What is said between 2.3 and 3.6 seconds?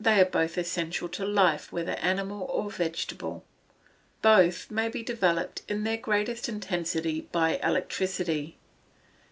or vegetable.